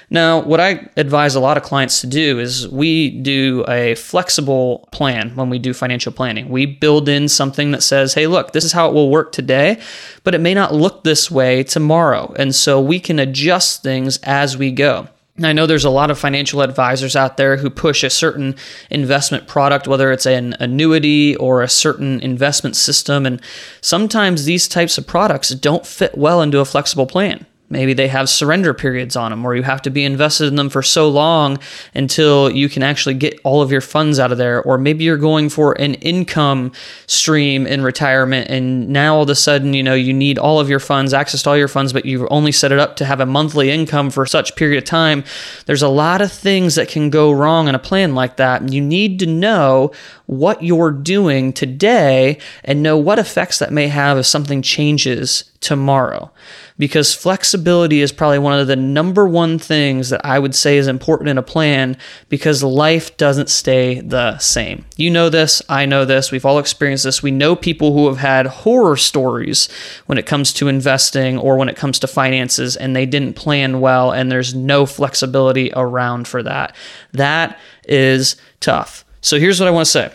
Now, 0.08 0.40
what 0.40 0.60
I 0.60 0.88
advise 0.96 1.34
a 1.34 1.40
lot 1.40 1.56
of 1.56 1.64
clients 1.64 2.00
to 2.02 2.06
do 2.06 2.38
is 2.38 2.68
we 2.68 3.10
do 3.10 3.64
a 3.66 3.96
flexible 3.96 4.88
plan 4.92 5.34
when 5.34 5.50
we 5.50 5.58
do 5.58 5.74
financial 5.74 6.12
planning. 6.12 6.48
We 6.48 6.64
build 6.64 7.08
in 7.08 7.28
something 7.28 7.72
that 7.72 7.82
says, 7.82 8.14
hey, 8.14 8.28
look, 8.28 8.52
this 8.52 8.64
is 8.64 8.72
how 8.72 8.88
it 8.88 8.94
will 8.94 9.10
work 9.10 9.32
today, 9.32 9.80
but 10.22 10.34
it 10.34 10.40
may 10.40 10.54
not 10.54 10.72
look 10.72 11.02
this 11.02 11.28
way 11.28 11.64
tomorrow. 11.64 12.32
And 12.38 12.54
so 12.54 12.80
we 12.80 13.00
can 13.00 13.18
adjust 13.18 13.82
things 13.82 14.18
as 14.18 14.56
we 14.56 14.70
go. 14.70 15.08
I 15.42 15.52
know 15.52 15.66
there's 15.66 15.84
a 15.84 15.90
lot 15.90 16.10
of 16.10 16.18
financial 16.18 16.62
advisors 16.62 17.14
out 17.14 17.36
there 17.36 17.58
who 17.58 17.68
push 17.68 18.02
a 18.02 18.08
certain 18.08 18.54
investment 18.90 19.46
product, 19.46 19.86
whether 19.86 20.10
it's 20.10 20.24
an 20.24 20.54
annuity 20.60 21.36
or 21.36 21.62
a 21.62 21.68
certain 21.68 22.20
investment 22.20 22.74
system. 22.74 23.26
And 23.26 23.42
sometimes 23.82 24.44
these 24.44 24.66
types 24.66 24.96
of 24.96 25.06
products 25.06 25.50
don't 25.50 25.84
fit 25.84 26.16
well 26.16 26.40
into 26.40 26.60
a 26.60 26.64
flexible 26.64 27.06
plan. 27.06 27.44
Maybe 27.68 27.94
they 27.94 28.08
have 28.08 28.28
surrender 28.28 28.72
periods 28.72 29.16
on 29.16 29.32
them 29.32 29.42
where 29.42 29.54
you 29.54 29.64
have 29.64 29.82
to 29.82 29.90
be 29.90 30.04
invested 30.04 30.46
in 30.46 30.54
them 30.54 30.68
for 30.68 30.82
so 30.82 31.08
long 31.08 31.58
until 31.94 32.48
you 32.50 32.68
can 32.68 32.84
actually 32.84 33.14
get 33.14 33.40
all 33.42 33.60
of 33.60 33.72
your 33.72 33.80
funds 33.80 34.20
out 34.20 34.30
of 34.30 34.38
there. 34.38 34.62
Or 34.62 34.78
maybe 34.78 35.02
you're 35.02 35.16
going 35.16 35.48
for 35.48 35.72
an 35.80 35.94
income 35.94 36.70
stream 37.06 37.66
in 37.66 37.82
retirement 37.82 38.50
and 38.50 38.88
now 38.88 39.16
all 39.16 39.22
of 39.22 39.30
a 39.30 39.34
sudden, 39.34 39.74
you 39.74 39.82
know, 39.82 39.94
you 39.94 40.12
need 40.12 40.38
all 40.38 40.60
of 40.60 40.68
your 40.68 40.78
funds, 40.78 41.12
access 41.12 41.42
to 41.42 41.50
all 41.50 41.56
your 41.56 41.66
funds, 41.66 41.92
but 41.92 42.04
you've 42.04 42.28
only 42.30 42.52
set 42.52 42.70
it 42.70 42.78
up 42.78 42.94
to 42.96 43.04
have 43.04 43.18
a 43.18 43.26
monthly 43.26 43.70
income 43.70 44.10
for 44.10 44.26
such 44.26 44.54
period 44.54 44.78
of 44.78 44.84
time. 44.84 45.24
There's 45.66 45.82
a 45.82 45.88
lot 45.88 46.20
of 46.20 46.30
things 46.30 46.76
that 46.76 46.88
can 46.88 47.10
go 47.10 47.32
wrong 47.32 47.66
in 47.66 47.74
a 47.74 47.80
plan 47.80 48.14
like 48.14 48.36
that. 48.36 48.72
You 48.72 48.80
need 48.80 49.18
to 49.20 49.26
know 49.26 49.90
what 50.26 50.62
you're 50.62 50.90
doing 50.90 51.52
today 51.52 52.38
and 52.64 52.82
know 52.82 52.98
what 52.98 53.18
effects 53.18 53.58
that 53.58 53.72
may 53.72 53.88
have 53.88 54.18
if 54.18 54.26
something 54.26 54.62
changes 54.62 55.44
tomorrow 55.60 56.30
because 56.78 57.14
flexibility 57.14 58.00
is 58.00 58.12
probably 58.12 58.38
one 58.38 58.58
of 58.58 58.66
the 58.66 58.76
number 58.76 59.26
one 59.26 59.58
things 59.58 60.10
that 60.10 60.24
I 60.24 60.38
would 60.38 60.54
say 60.54 60.76
is 60.76 60.86
important 60.86 61.28
in 61.28 61.38
a 61.38 61.42
plan 61.42 61.96
because 62.28 62.62
life 62.62 63.16
doesn't 63.16 63.48
stay 63.48 64.00
the 64.00 64.38
same. 64.38 64.84
You 64.96 65.10
know 65.10 65.28
this, 65.28 65.62
I 65.68 65.86
know 65.86 66.04
this, 66.04 66.30
we've 66.30 66.44
all 66.44 66.58
experienced 66.58 67.04
this. 67.04 67.22
We 67.22 67.30
know 67.30 67.56
people 67.56 67.92
who 67.92 68.06
have 68.08 68.18
had 68.18 68.46
horror 68.46 68.96
stories 68.96 69.68
when 70.06 70.18
it 70.18 70.26
comes 70.26 70.52
to 70.54 70.68
investing 70.68 71.38
or 71.38 71.56
when 71.56 71.68
it 71.68 71.76
comes 71.76 71.98
to 72.00 72.06
finances 72.06 72.76
and 72.76 72.94
they 72.94 73.06
didn't 73.06 73.34
plan 73.34 73.80
well 73.80 74.12
and 74.12 74.30
there's 74.30 74.54
no 74.54 74.86
flexibility 74.86 75.72
around 75.74 76.28
for 76.28 76.42
that. 76.42 76.76
That 77.12 77.58
is 77.88 78.36
tough. 78.60 79.05
So 79.26 79.40
here's 79.40 79.58
what 79.58 79.66
I 79.66 79.72
want 79.72 79.86
to 79.86 79.90
say. 79.90 80.12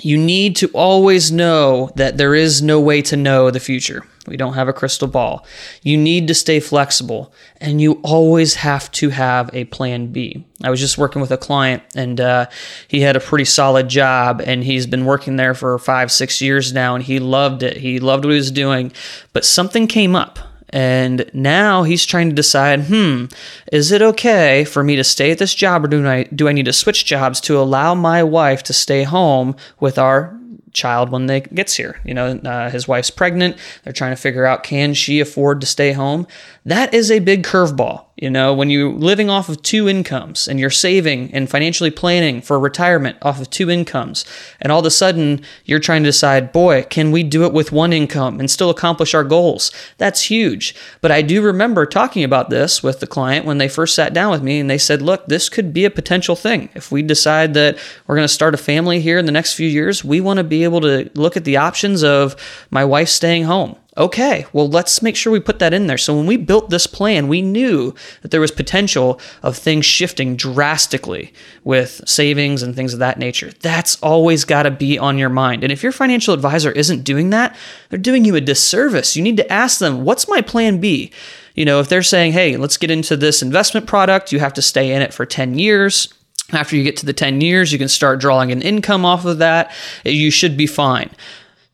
You 0.00 0.16
need 0.16 0.56
to 0.56 0.68
always 0.68 1.30
know 1.30 1.90
that 1.96 2.16
there 2.16 2.34
is 2.34 2.62
no 2.62 2.80
way 2.80 3.02
to 3.02 3.14
know 3.14 3.50
the 3.50 3.60
future. 3.60 4.06
We 4.26 4.38
don't 4.38 4.54
have 4.54 4.68
a 4.68 4.72
crystal 4.72 5.06
ball. 5.06 5.44
You 5.82 5.98
need 5.98 6.28
to 6.28 6.34
stay 6.34 6.58
flexible 6.58 7.30
and 7.60 7.78
you 7.78 8.00
always 8.02 8.54
have 8.54 8.90
to 8.92 9.10
have 9.10 9.50
a 9.52 9.64
plan 9.66 10.12
B. 10.12 10.46
I 10.64 10.70
was 10.70 10.80
just 10.80 10.96
working 10.96 11.20
with 11.20 11.30
a 11.30 11.36
client 11.36 11.82
and 11.94 12.22
uh, 12.22 12.46
he 12.86 13.02
had 13.02 13.16
a 13.16 13.20
pretty 13.20 13.44
solid 13.44 13.88
job 13.88 14.40
and 14.42 14.64
he's 14.64 14.86
been 14.86 15.04
working 15.04 15.36
there 15.36 15.52
for 15.52 15.78
five, 15.78 16.10
six 16.10 16.40
years 16.40 16.72
now 16.72 16.94
and 16.94 17.04
he 17.04 17.18
loved 17.18 17.62
it. 17.62 17.76
He 17.76 18.00
loved 18.00 18.24
what 18.24 18.30
he 18.30 18.38
was 18.38 18.50
doing, 18.50 18.92
but 19.34 19.44
something 19.44 19.86
came 19.86 20.16
up. 20.16 20.38
And 20.70 21.30
now 21.32 21.82
he's 21.82 22.04
trying 22.04 22.28
to 22.28 22.34
decide, 22.34 22.84
hmm, 22.84 23.26
is 23.72 23.90
it 23.90 24.02
okay 24.02 24.64
for 24.64 24.84
me 24.84 24.96
to 24.96 25.04
stay 25.04 25.30
at 25.30 25.38
this 25.38 25.54
job 25.54 25.84
or 25.84 25.88
do 25.88 26.06
I 26.06 26.24
do 26.24 26.48
I 26.48 26.52
need 26.52 26.66
to 26.66 26.72
switch 26.72 27.04
jobs 27.04 27.40
to 27.42 27.58
allow 27.58 27.94
my 27.94 28.22
wife 28.22 28.62
to 28.64 28.72
stay 28.72 29.04
home 29.04 29.56
with 29.80 29.98
our 29.98 30.38
child 30.72 31.10
when 31.10 31.26
they 31.26 31.40
gets 31.40 31.74
here. 31.74 32.00
You 32.04 32.14
know, 32.14 32.38
uh, 32.44 32.70
his 32.70 32.86
wife's 32.88 33.10
pregnant. 33.10 33.56
They're 33.82 33.92
trying 33.92 34.12
to 34.12 34.20
figure 34.20 34.46
out 34.46 34.62
can 34.62 34.94
she 34.94 35.20
afford 35.20 35.60
to 35.60 35.66
stay 35.66 35.92
home. 35.92 36.26
That 36.68 36.92
is 36.92 37.10
a 37.10 37.20
big 37.20 37.44
curveball. 37.44 38.04
You 38.14 38.28
know, 38.28 38.52
when 38.52 38.68
you're 38.68 38.92
living 38.92 39.30
off 39.30 39.48
of 39.48 39.62
two 39.62 39.88
incomes 39.88 40.46
and 40.46 40.60
you're 40.60 40.68
saving 40.68 41.32
and 41.32 41.48
financially 41.48 41.90
planning 41.90 42.42
for 42.42 42.60
retirement 42.60 43.16
off 43.22 43.40
of 43.40 43.48
two 43.48 43.70
incomes, 43.70 44.26
and 44.60 44.70
all 44.70 44.80
of 44.80 44.84
a 44.84 44.90
sudden 44.90 45.40
you're 45.64 45.78
trying 45.78 46.02
to 46.02 46.10
decide, 46.10 46.52
boy, 46.52 46.82
can 46.82 47.10
we 47.10 47.22
do 47.22 47.44
it 47.44 47.54
with 47.54 47.72
one 47.72 47.94
income 47.94 48.38
and 48.38 48.50
still 48.50 48.68
accomplish 48.68 49.14
our 49.14 49.24
goals? 49.24 49.72
That's 49.96 50.24
huge. 50.24 50.74
But 51.00 51.10
I 51.10 51.22
do 51.22 51.40
remember 51.40 51.86
talking 51.86 52.22
about 52.22 52.50
this 52.50 52.82
with 52.82 53.00
the 53.00 53.06
client 53.06 53.46
when 53.46 53.56
they 53.56 53.68
first 53.68 53.94
sat 53.94 54.12
down 54.12 54.30
with 54.30 54.42
me 54.42 54.60
and 54.60 54.68
they 54.68 54.76
said, 54.76 55.00
look, 55.00 55.24
this 55.26 55.48
could 55.48 55.72
be 55.72 55.86
a 55.86 55.90
potential 55.90 56.36
thing. 56.36 56.68
If 56.74 56.92
we 56.92 57.00
decide 57.00 57.54
that 57.54 57.78
we're 58.06 58.16
going 58.16 58.28
to 58.28 58.34
start 58.34 58.52
a 58.52 58.58
family 58.58 59.00
here 59.00 59.16
in 59.16 59.24
the 59.24 59.32
next 59.32 59.54
few 59.54 59.68
years, 59.68 60.04
we 60.04 60.20
want 60.20 60.36
to 60.36 60.44
be 60.44 60.64
able 60.64 60.82
to 60.82 61.10
look 61.14 61.38
at 61.38 61.44
the 61.44 61.56
options 61.56 62.04
of 62.04 62.36
my 62.70 62.84
wife 62.84 63.08
staying 63.08 63.44
home 63.44 63.76
Okay, 63.98 64.46
well, 64.52 64.68
let's 64.68 65.02
make 65.02 65.16
sure 65.16 65.32
we 65.32 65.40
put 65.40 65.58
that 65.58 65.74
in 65.74 65.88
there. 65.88 65.98
So 65.98 66.16
when 66.16 66.26
we 66.26 66.36
built 66.36 66.70
this 66.70 66.86
plan, 66.86 67.26
we 67.26 67.42
knew 67.42 67.96
that 68.22 68.30
there 68.30 68.40
was 68.40 68.52
potential 68.52 69.20
of 69.42 69.56
things 69.56 69.84
shifting 69.86 70.36
drastically 70.36 71.32
with 71.64 72.00
savings 72.08 72.62
and 72.62 72.76
things 72.76 72.92
of 72.92 73.00
that 73.00 73.18
nature. 73.18 73.50
That's 73.60 74.00
always 74.00 74.44
got 74.44 74.62
to 74.62 74.70
be 74.70 75.00
on 75.00 75.18
your 75.18 75.30
mind. 75.30 75.64
And 75.64 75.72
if 75.72 75.82
your 75.82 75.90
financial 75.90 76.32
advisor 76.32 76.70
isn't 76.70 77.02
doing 77.02 77.30
that, 77.30 77.56
they're 77.88 77.98
doing 77.98 78.24
you 78.24 78.36
a 78.36 78.40
disservice. 78.40 79.16
You 79.16 79.22
need 79.24 79.36
to 79.38 79.52
ask 79.52 79.80
them, 79.80 80.04
what's 80.04 80.28
my 80.28 80.42
plan 80.42 80.80
B? 80.80 81.10
You 81.56 81.64
know, 81.64 81.80
if 81.80 81.88
they're 81.88 82.04
saying, 82.04 82.32
hey, 82.32 82.56
let's 82.56 82.76
get 82.76 82.92
into 82.92 83.16
this 83.16 83.42
investment 83.42 83.88
product, 83.88 84.30
you 84.30 84.38
have 84.38 84.54
to 84.54 84.62
stay 84.62 84.92
in 84.92 85.02
it 85.02 85.12
for 85.12 85.26
10 85.26 85.58
years. 85.58 86.14
After 86.52 86.76
you 86.76 86.84
get 86.84 86.96
to 86.98 87.06
the 87.06 87.12
10 87.12 87.40
years, 87.40 87.72
you 87.72 87.78
can 87.78 87.88
start 87.88 88.20
drawing 88.20 88.52
an 88.52 88.62
income 88.62 89.04
off 89.04 89.24
of 89.24 89.38
that. 89.38 89.72
You 90.04 90.30
should 90.30 90.56
be 90.56 90.68
fine. 90.68 91.10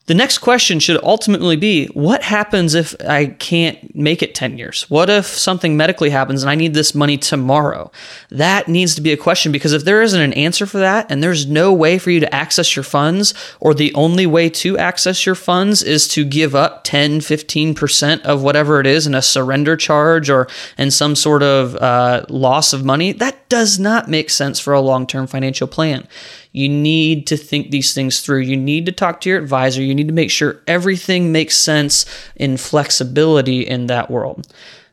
The 0.06 0.14
next 0.14 0.38
question 0.38 0.80
should 0.80 1.02
ultimately 1.02 1.56
be 1.56 1.86
what 1.86 2.22
happens 2.22 2.74
if 2.74 2.94
I 3.08 3.26
can't 3.26 3.94
make 3.96 4.22
it 4.22 4.34
10 4.34 4.58
years? 4.58 4.84
What 4.90 5.08
if 5.08 5.24
something 5.24 5.78
medically 5.78 6.10
happens 6.10 6.42
and 6.42 6.50
I 6.50 6.56
need 6.56 6.74
this 6.74 6.94
money 6.94 7.16
tomorrow? 7.16 7.90
That 8.28 8.68
needs 8.68 8.94
to 8.96 9.00
be 9.00 9.12
a 9.12 9.16
question 9.16 9.50
because 9.50 9.72
if 9.72 9.84
there 9.84 10.02
isn't 10.02 10.20
an 10.20 10.34
answer 10.34 10.66
for 10.66 10.76
that 10.76 11.10
and 11.10 11.22
there's 11.22 11.46
no 11.46 11.72
way 11.72 11.98
for 11.98 12.10
you 12.10 12.20
to 12.20 12.34
access 12.34 12.76
your 12.76 12.82
funds, 12.82 13.32
or 13.60 13.72
the 13.72 13.94
only 13.94 14.26
way 14.26 14.50
to 14.50 14.76
access 14.76 15.24
your 15.24 15.34
funds 15.34 15.82
is 15.82 16.06
to 16.08 16.26
give 16.26 16.54
up 16.54 16.84
10, 16.84 17.20
15% 17.20 18.20
of 18.22 18.42
whatever 18.42 18.80
it 18.80 18.86
is 18.86 19.06
in 19.06 19.14
a 19.14 19.22
surrender 19.22 19.74
charge 19.74 20.28
or 20.28 20.48
in 20.76 20.90
some 20.90 21.16
sort 21.16 21.42
of 21.42 21.76
uh, 21.76 22.26
loss 22.28 22.74
of 22.74 22.84
money, 22.84 23.12
that 23.12 23.48
does 23.48 23.78
not 23.78 24.10
make 24.10 24.28
sense 24.28 24.60
for 24.60 24.74
a 24.74 24.80
long 24.80 25.06
term 25.06 25.26
financial 25.26 25.66
plan. 25.66 26.06
You 26.54 26.68
need 26.68 27.26
to 27.26 27.36
think 27.36 27.70
these 27.72 27.92
things 27.94 28.20
through. 28.20 28.42
You 28.42 28.56
need 28.56 28.86
to 28.86 28.92
talk 28.92 29.20
to 29.22 29.28
your 29.28 29.40
advisor. 29.40 29.82
You 29.82 29.92
need 29.92 30.06
to 30.06 30.14
make 30.14 30.30
sure 30.30 30.60
everything 30.68 31.32
makes 31.32 31.56
sense 31.56 32.06
in 32.36 32.56
flexibility 32.58 33.66
in 33.66 33.88
that 33.88 34.08
world. 34.08 34.46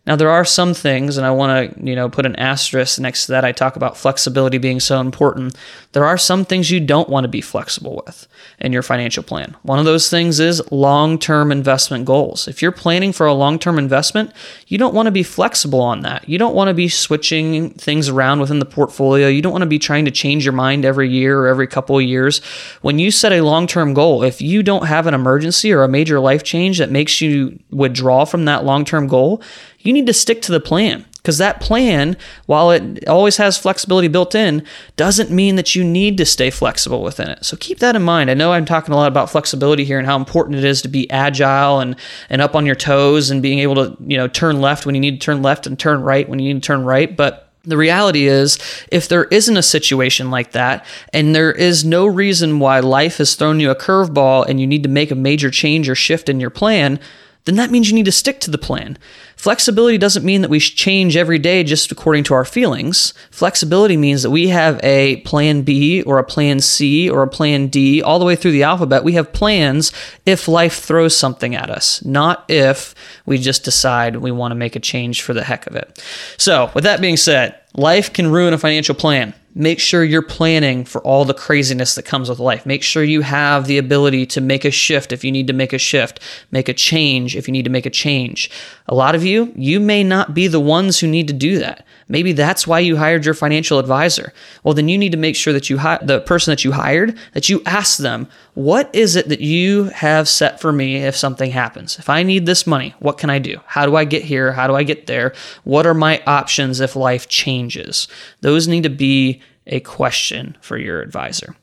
Now 0.08 0.16
there 0.16 0.32
are 0.32 0.44
some 0.44 0.74
things, 0.74 1.18
and 1.18 1.28
I 1.28 1.32
want 1.32 1.76
to 1.76 1.86
you 1.86 1.96
know 1.96 2.10
put 2.10 2.26
an 2.26 2.36
asterisk 2.38 3.00
next 3.00 3.28
to 3.28 3.34
that. 3.34 3.46
I 3.46 3.52
talk 3.52 3.76
about 3.76 3.98
flexibility 3.98 4.58
being 4.58 4.80
so 4.80 5.00
important. 5.00 5.56
There 5.92 6.06
are 6.06 6.18
some 6.18 6.44
things 6.44 6.72
you 6.72 6.80
don't 6.80 7.10
want 7.10 7.24
to 7.26 7.28
be 7.28 7.42
flexible 7.42 8.02
with 8.06 8.28
in 8.60 8.74
your 8.74 8.82
financial 8.82 9.22
plan. 9.22 9.56
One 9.62 9.78
of 9.78 9.86
those 9.86 10.10
things 10.10 10.40
is 10.40 10.62
long-term 10.72 11.52
investment 11.52 12.06
goals. 12.06 12.48
If 12.48 12.62
you're 12.62 12.72
planning 12.72 13.12
for 13.12 13.28
a 13.28 13.34
long-term 13.34 13.78
investment, 13.78 14.32
you 14.68 14.80
don't 14.80 14.96
want 14.96 15.06
to 15.06 15.12
be 15.12 15.22
flexible 15.22 15.82
on 15.82 16.02
that. 16.02 16.28
You 16.28 16.40
don't 16.40 16.56
want 16.56 16.70
to 16.70 16.74
be 16.74 16.88
switching 16.88 17.70
things 17.72 18.10
around 18.10 18.40
within 18.40 18.60
the 18.60 18.66
portfolio. 18.66 19.28
You 19.28 19.42
don't 19.42 19.52
want 19.52 19.64
to 19.64 19.68
be 19.68 19.80
trying 19.80 20.06
to 20.06 20.12
change 20.12 20.46
your 20.46 20.54
mind 20.54 20.84
every 20.84 21.10
year 21.10 21.42
or 21.42 21.48
every 21.48 21.68
couple 21.68 21.98
of 21.98 22.04
years. 22.04 22.40
When 22.82 22.98
you 22.98 23.12
set 23.12 23.34
a 23.34 23.42
long-term 23.42 23.94
goal, 23.94 24.24
if 24.24 24.42
you 24.42 24.64
don't 24.64 24.88
have 24.88 25.06
an 25.06 25.14
emergency 25.14 25.72
or 25.72 25.84
a 25.84 25.90
major 25.90 26.20
life 26.20 26.44
change 26.44 26.80
that 26.80 26.90
makes 26.90 27.22
you 27.22 27.60
withdraw 27.70 28.26
from 28.26 28.46
that 28.46 28.64
long-term 28.64 29.08
goal, 29.08 29.44
you 29.92 29.94
need 29.94 30.08
to 30.08 30.14
stick 30.14 30.42
to 30.44 30.54
the 30.54 30.62
plan 30.62 31.06
because 31.18 31.38
that 31.38 31.60
plan, 31.60 32.16
while 32.46 32.72
it 32.72 33.06
always 33.10 33.36
has 33.36 33.58
flexibility 33.58 34.08
built 34.08 34.34
in, 34.34 34.66
doesn't 34.96 35.30
mean 35.30 35.58
that 35.58 35.76
you 35.76 35.84
need 35.84 36.18
to 36.18 36.26
stay 36.26 36.50
flexible 36.50 37.04
within 37.04 37.28
it. 37.28 37.44
So 37.44 37.58
keep 37.58 37.80
that 37.80 37.98
in 37.98 38.04
mind. 38.04 38.32
I 38.32 38.36
know 38.36 38.54
I'm 38.54 38.64
talking 38.64 38.94
a 38.94 38.98
lot 38.98 39.10
about 39.10 39.30
flexibility 39.30 39.84
here 39.84 40.00
and 40.00 40.08
how 40.08 40.16
important 40.16 40.58
it 40.58 40.64
is 40.64 40.82
to 40.84 40.88
be 40.88 41.12
agile 41.12 41.82
and 41.82 41.98
and 42.30 42.42
up 42.42 42.56
on 42.56 42.66
your 42.66 42.76
toes 42.76 43.30
and 43.30 43.42
being 43.42 43.60
able 43.60 43.76
to, 43.76 43.98
you 44.00 44.16
know, 44.16 44.30
turn 44.30 44.62
left 44.62 44.86
when 44.86 44.96
you 44.96 45.02
need 45.02 45.20
to 45.20 45.26
turn 45.26 45.42
left 45.42 45.68
and 45.68 45.78
turn 45.78 46.02
right 46.02 46.30
when 46.30 46.40
you 46.40 46.54
need 46.54 46.64
to 46.64 46.66
turn 46.66 46.86
right, 46.86 47.18
but 47.18 47.50
the 47.64 47.78
reality 47.78 48.26
is, 48.26 48.58
if 48.92 49.08
there 49.08 49.26
isn't 49.26 49.56
a 49.56 49.62
situation 49.62 50.32
like 50.32 50.54
that, 50.54 50.84
and 51.14 51.36
there 51.36 51.52
is 51.52 51.86
no 51.86 52.08
reason 52.08 52.58
why 52.58 52.80
life 52.80 53.18
has 53.18 53.36
thrown 53.36 53.60
you 53.60 53.70
a 53.70 53.76
curveball 53.76 54.48
and 54.48 54.60
you 54.60 54.66
need 54.66 54.82
to 54.82 54.90
make 54.90 55.12
a 55.12 55.16
major 55.16 55.52
change 55.52 55.88
or 55.88 55.94
shift 55.94 56.28
in 56.28 56.40
your 56.40 56.50
plan, 56.50 57.00
then 57.46 57.56
that 57.56 57.72
means 57.72 57.90
you 57.90 57.96
need 57.96 58.06
to 58.06 58.12
stick 58.12 58.40
to 58.42 58.52
the 58.52 58.58
plan. 58.58 58.98
Flexibility 59.36 59.98
doesn't 59.98 60.24
mean 60.24 60.42
that 60.42 60.52
we 60.52 60.60
change 60.60 61.18
every 61.18 61.40
day 61.40 61.64
just 61.64 61.92
according 61.92 62.24
to 62.26 62.36
our 62.36 62.46
feelings. 62.46 63.14
Flexibility 63.32 63.98
means 63.98 64.22
that 64.22 64.30
we 64.30 64.50
have 64.50 64.80
a 64.84 65.18
plan 65.22 65.64
B 65.64 66.04
or 66.04 66.20
a 66.20 66.24
plan 66.24 66.60
C 66.60 67.10
or 67.10 67.24
a 67.24 67.28
plan 67.28 67.68
D 67.68 68.02
all 68.02 68.20
the 68.20 68.26
way 68.26 68.36
through 68.36 68.52
the 68.52 68.64
alphabet. 68.64 69.04
We 69.04 69.14
have 69.14 69.34
plans 69.34 69.92
if 70.26 70.48
life 70.48 70.80
throws 70.80 71.18
something 71.18 71.56
at 71.56 71.72
us, 71.72 72.06
not 72.06 72.46
if 72.48 72.94
we 73.26 73.40
just 73.40 73.64
decide 73.64 74.18
we 74.18 74.32
want 74.32 74.52
to 74.52 74.56
make 74.56 74.76
a 74.76 74.80
change 74.80 75.24
for 75.24 75.34
the 75.34 75.44
heck 75.44 75.66
of 75.66 75.76
it. 75.76 76.04
So, 76.38 76.70
with 76.76 76.84
that 76.84 77.02
being 77.02 77.18
said, 77.18 77.60
life 77.74 78.14
can 78.14 78.32
ruin 78.32 78.54
a 78.54 78.60
financial 78.60 78.94
plan 78.94 79.34
make 79.54 79.80
sure 79.80 80.04
you're 80.04 80.22
planning 80.22 80.86
for 80.86 81.02
all 81.02 81.26
the 81.26 81.34
craziness 81.34 81.96
that 81.96 82.04
comes 82.04 82.30
with 82.30 82.40
life. 82.40 82.66
Make 82.66 82.84
sure 82.84 83.04
you 83.04 83.22
have 83.22 83.68
the 83.68 83.78
ability 83.78 84.26
to 84.28 84.42
make 84.42 84.66
a 84.66 84.72
shift 84.72 85.12
if 85.12 85.24
you 85.24 85.32
need 85.32 85.48
to 85.48 85.54
make 85.54 85.74
a 85.74 85.78
shift, 85.78 86.20
make 86.52 86.70
a 86.70 86.74
change 86.74 87.36
if 87.36 87.48
you 87.48 87.52
need 87.52 87.66
to 87.66 87.72
make 87.72 87.86
a 87.86 87.90
change. 87.90 88.50
A 88.88 88.96
lot 88.96 89.16
of 89.16 89.24
you, 89.24 89.52
you 89.56 89.80
may 89.80 90.04
not 90.04 90.34
be 90.34 90.48
the 90.48 90.60
ones 90.60 91.00
who 91.00 91.08
need 91.08 91.28
to 91.28 91.34
do 91.34 91.60
that. 91.60 91.86
Maybe 92.12 92.34
that's 92.34 92.68
why 92.68 92.80
you 92.80 92.98
hired 92.98 93.24
your 93.26 93.34
financial 93.34 93.80
advisor. 93.80 94.34
Well, 94.64 94.74
then 94.74 94.90
you 94.90 94.98
need 94.98 95.14
to 95.14 95.18
make 95.18 95.38
sure 95.38 95.54
that 95.54 95.70
you 95.70 95.78
hi- 95.78 96.00
the 96.02 96.20
person 96.20 96.52
that 96.52 96.66
you 96.66 96.74
hired 96.74 97.18
that 97.34 97.48
you 97.48 97.62
ask 97.66 97.98
them, 97.98 98.28
"What 98.54 98.90
is 98.94 99.16
it 99.16 99.30
that 99.30 99.40
you 99.40 99.86
have 99.86 100.28
set 100.28 100.60
for 100.60 100.74
me 100.74 100.98
if 100.98 101.16
something 101.16 101.52
happens? 101.52 101.98
If 101.98 102.10
I 102.10 102.24
need 102.24 102.46
this 102.46 102.68
money, 102.68 102.94
what 103.00 103.18
can 103.18 103.30
I 103.30 103.40
do? 103.40 103.62
How 103.66 103.86
do 103.86 103.96
I 103.96 104.04
get 104.04 104.26
here? 104.26 104.52
How 104.52 104.68
do 104.68 104.76
I 104.76 104.84
get 104.84 105.08
there? 105.08 105.34
What 105.64 105.88
are 105.88 105.94
my 105.94 106.22
options 106.28 106.82
if 106.82 106.96
life 106.98 107.30
changes?" 107.30 108.08
Those 108.42 108.68
need 108.68 108.84
to 108.84 108.90
be 108.90 109.42
a 109.66 109.80
question 109.80 110.58
for 110.60 110.78
your 110.78 111.02
advisor. 111.02 111.56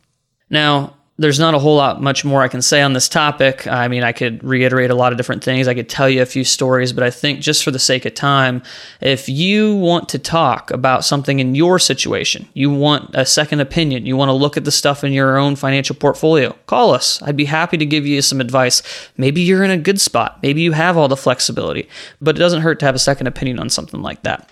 Now, 0.49 0.95
there's 1.19 1.41
not 1.41 1.53
a 1.53 1.59
whole 1.59 1.77
lot 1.77 2.01
much 2.01 2.25
more 2.25 2.43
I 2.43 2.49
can 2.49 2.63
say 2.63 2.81
on 2.81 2.93
this 2.93 3.09
topic. 3.09 3.67
I 3.67 3.89
mean, 3.89 4.05
I 4.05 4.13
could 4.13 4.43
reiterate 4.45 4.91
a 4.91 4.95
lot 4.95 5.13
of 5.13 5.19
different 5.19 5.43
things. 5.43 5.67
I 5.67 5.75
could 5.75 5.89
tell 5.89 6.09
you 6.09 6.23
a 6.23 6.27
few 6.27 6.45
stories, 6.45 6.93
but 6.93 7.03
I 7.03 7.11
think 7.11 7.41
just 7.41 7.65
for 7.65 7.73
the 7.73 7.79
sake 7.79 8.07
of 8.07 8.15
time, 8.15 8.63
if 9.01 9.29
you 9.29 9.75
want 9.75 10.09
to 10.11 10.19
talk 10.19 10.71
about 10.71 11.05
something 11.05 11.41
in 11.41 11.57
your 11.57 11.81
situation, 11.81 12.49
you 12.55 12.71
want 12.71 13.11
a 13.15 13.27
second 13.27 13.59
opinion, 13.61 14.07
you 14.07 14.17
want 14.17 14.29
to 14.29 14.33
look 14.33 14.57
at 14.57 14.65
the 14.65 14.71
stuff 14.71 15.03
in 15.03 15.13
your 15.13 15.37
own 15.37 15.57
financial 15.57 15.97
portfolio, 15.97 16.53
call 16.67 16.95
us. 16.95 17.21
I'd 17.23 17.37
be 17.37 17.47
happy 17.47 17.77
to 17.79 17.87
give 17.87 18.07
you 18.07 18.23
some 18.23 18.41
advice. 18.41 18.83
Maybe 19.17 19.41
you're 19.41 19.65
in 19.65 19.73
a 19.73 19.77
good 19.77 20.01
spot. 20.01 20.39
Maybe 20.43 20.63
you 20.63 20.73
have 20.73 20.97
all 20.97 21.09
the 21.09 21.17
flexibility, 21.17 21.89
but 22.21 22.37
it 22.37 22.39
doesn't 22.39 22.63
hurt 22.63 22.79
to 22.81 22.87
have 22.87 22.95
a 22.95 23.01
second 23.01 23.27
opinion 23.27 23.59
on 23.59 23.71
something 23.71 24.03
like 24.03 24.23
that. 24.23 24.49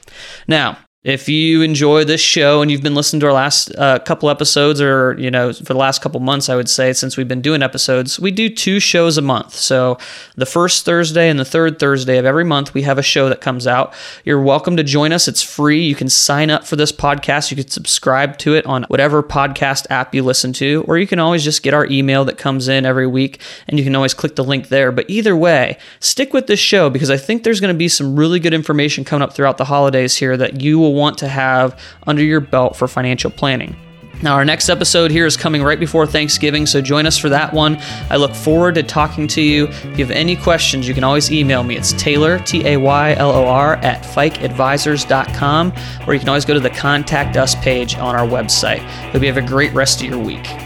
Now, 0.48 0.78
if 1.06 1.28
you 1.28 1.62
enjoy 1.62 2.04
this 2.04 2.20
show 2.20 2.60
and 2.60 2.70
you've 2.70 2.82
been 2.82 2.96
listening 2.96 3.20
to 3.20 3.26
our 3.26 3.32
last 3.32 3.72
uh, 3.76 3.98
couple 4.00 4.28
episodes 4.28 4.80
or 4.80 5.14
you 5.18 5.30
know 5.30 5.52
for 5.52 5.72
the 5.72 5.78
last 5.78 6.02
couple 6.02 6.18
months 6.18 6.48
i 6.48 6.56
would 6.56 6.68
say 6.68 6.92
since 6.92 7.16
we've 7.16 7.28
been 7.28 7.40
doing 7.40 7.62
episodes 7.62 8.18
we 8.18 8.32
do 8.32 8.48
two 8.48 8.80
shows 8.80 9.16
a 9.16 9.22
month. 9.22 9.54
So 9.54 9.98
the 10.34 10.46
first 10.46 10.84
thursday 10.84 11.28
and 11.28 11.38
the 11.38 11.44
third 11.44 11.78
thursday 11.78 12.18
of 12.18 12.24
every 12.24 12.44
month 12.44 12.74
we 12.74 12.82
have 12.82 12.98
a 12.98 13.02
show 13.02 13.28
that 13.28 13.40
comes 13.40 13.66
out. 13.66 13.94
You're 14.24 14.40
welcome 14.40 14.76
to 14.76 14.82
join 14.82 15.12
us. 15.12 15.28
It's 15.28 15.42
free. 15.42 15.84
You 15.84 15.94
can 15.94 16.08
sign 16.08 16.50
up 16.50 16.66
for 16.66 16.74
this 16.74 16.90
podcast. 16.90 17.52
You 17.52 17.56
can 17.56 17.68
subscribe 17.68 18.36
to 18.38 18.54
it 18.54 18.66
on 18.66 18.82
whatever 18.84 19.22
podcast 19.22 19.86
app 19.90 20.12
you 20.12 20.24
listen 20.24 20.52
to 20.54 20.84
or 20.88 20.98
you 20.98 21.06
can 21.06 21.20
always 21.20 21.44
just 21.44 21.62
get 21.62 21.72
our 21.72 21.86
email 21.86 22.24
that 22.24 22.38
comes 22.38 22.66
in 22.66 22.84
every 22.84 23.06
week 23.06 23.40
and 23.68 23.78
you 23.78 23.84
can 23.84 23.94
always 23.94 24.14
click 24.14 24.34
the 24.34 24.44
link 24.44 24.68
there. 24.68 24.90
But 24.90 25.08
either 25.08 25.36
way 25.36 25.78
stick 26.00 26.32
with 26.32 26.46
this 26.46 26.60
show 26.60 26.90
because 26.90 27.10
i 27.10 27.16
think 27.16 27.42
there's 27.42 27.60
going 27.60 27.72
to 27.72 27.78
be 27.78 27.88
some 27.88 28.18
really 28.18 28.40
good 28.40 28.54
information 28.54 29.04
coming 29.04 29.22
up 29.22 29.32
throughout 29.32 29.58
the 29.58 29.64
holidays 29.66 30.16
here 30.16 30.36
that 30.36 30.60
you 30.60 30.78
will 30.78 30.94
want 30.96 31.18
to 31.18 31.28
have 31.28 31.78
under 32.06 32.22
your 32.22 32.40
belt 32.40 32.76
for 32.76 32.88
financial 32.88 33.30
planning. 33.30 33.76
Now, 34.22 34.34
our 34.34 34.46
next 34.46 34.70
episode 34.70 35.10
here 35.10 35.26
is 35.26 35.36
coming 35.36 35.62
right 35.62 35.78
before 35.78 36.06
Thanksgiving, 36.06 36.64
so 36.64 36.80
join 36.80 37.06
us 37.06 37.18
for 37.18 37.28
that 37.28 37.52
one. 37.52 37.76
I 38.08 38.16
look 38.16 38.34
forward 38.34 38.76
to 38.76 38.82
talking 38.82 39.28
to 39.28 39.42
you. 39.42 39.66
If 39.66 39.84
you 39.84 40.04
have 40.06 40.10
any 40.10 40.36
questions, 40.36 40.88
you 40.88 40.94
can 40.94 41.04
always 41.04 41.30
email 41.30 41.62
me. 41.62 41.76
It's 41.76 41.92
Taylor, 41.92 42.38
T 42.38 42.66
A 42.66 42.78
Y 42.78 43.12
L 43.12 43.30
O 43.30 43.44
R, 43.44 43.74
at 43.76 44.02
fikeadvisors.com, 44.04 45.72
or 46.06 46.14
you 46.14 46.20
can 46.20 46.30
always 46.30 46.46
go 46.46 46.54
to 46.54 46.60
the 46.60 46.70
Contact 46.70 47.36
Us 47.36 47.54
page 47.56 47.96
on 47.96 48.14
our 48.16 48.26
website. 48.26 48.80
Hope 49.10 49.20
you 49.20 49.28
have 49.28 49.36
a 49.36 49.46
great 49.46 49.74
rest 49.74 50.00
of 50.00 50.08
your 50.08 50.18
week. 50.18 50.65